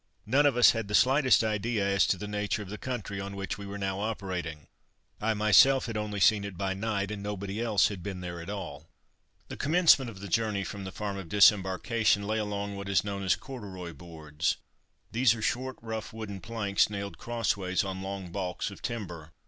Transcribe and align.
None 0.25 0.47
of 0.47 0.57
us 0.57 0.71
had 0.71 0.87
the 0.87 0.95
slightest 0.95 1.43
idea 1.43 1.85
as 1.87 2.07
to 2.07 2.17
the 2.17 2.27
nature 2.27 2.63
of 2.63 2.69
the 2.71 2.79
country 2.79 3.21
on 3.21 3.35
which 3.35 3.59
we 3.59 3.67
were 3.67 3.77
now 3.77 3.99
operating. 3.99 4.65
I 5.21 5.35
myself 5.35 5.85
had 5.85 5.95
only 5.95 6.19
seen 6.19 6.43
it 6.43 6.57
by 6.57 6.73
night, 6.73 7.11
and 7.11 7.21
nobody 7.21 7.61
else 7.61 7.89
had 7.89 8.01
been 8.01 8.19
there 8.19 8.41
at 8.41 8.49
all. 8.49 8.87
The 9.47 9.57
commencement 9.57 10.09
of 10.09 10.19
the 10.19 10.27
journey 10.27 10.63
from 10.63 10.85
the 10.85 10.91
farm 10.91 11.17
of 11.17 11.29
disembarkation 11.29 12.23
lay 12.23 12.39
along 12.39 12.77
what 12.77 12.89
is 12.89 13.03
known 13.03 13.21
as 13.21 13.35
corduroy 13.35 13.93
boards. 13.93 14.57
These 15.11 15.35
are 15.35 15.41
short, 15.43 15.77
rough, 15.83 16.11
wooden 16.11 16.41
planks, 16.41 16.89
nailed 16.89 17.19
crossways 17.19 17.83
on 17.83 18.01
long 18.01 18.31
baulks 18.31 18.71
of 18.71 18.81
timber. 18.81 19.33